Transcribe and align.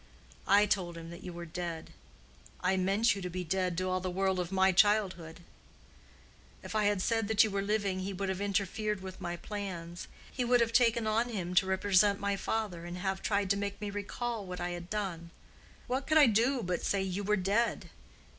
I 0.47 0.65
told 0.65 0.97
him 0.97 1.11
that 1.11 1.23
you 1.23 1.31
were 1.31 1.45
dead: 1.45 1.91
I 2.59 2.75
meant 2.75 3.13
you 3.13 3.21
to 3.21 3.29
be 3.29 3.43
dead 3.43 3.77
to 3.77 3.87
all 3.87 3.99
the 3.99 4.09
world 4.09 4.39
of 4.39 4.51
my 4.51 4.71
childhood. 4.71 5.41
If 6.63 6.73
I 6.73 6.85
had 6.85 7.03
said 7.03 7.27
that 7.27 7.43
you 7.43 7.51
were 7.51 7.61
living, 7.61 7.99
he 7.99 8.11
would 8.11 8.27
have 8.27 8.41
interfered 8.41 9.01
with 9.03 9.21
my 9.21 9.37
plans: 9.37 10.07
he 10.31 10.43
would 10.43 10.59
have 10.59 10.73
taken 10.73 11.05
on 11.05 11.29
him 11.29 11.53
to 11.53 11.67
represent 11.67 12.19
my 12.19 12.35
father, 12.35 12.83
and 12.85 12.97
have 12.97 13.21
tried 13.21 13.51
to 13.51 13.57
make 13.57 13.79
me 13.79 13.91
recall 13.91 14.43
what 14.43 14.59
I 14.59 14.69
had 14.71 14.89
done. 14.89 15.29
What 15.85 16.07
could 16.07 16.17
I 16.17 16.25
do 16.25 16.63
but 16.63 16.81
say 16.83 17.03
you 17.03 17.23
were 17.23 17.35
dead? 17.37 17.91